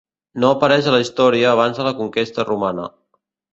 [0.43, 2.91] No apareix a la història abans de la conquesta romana.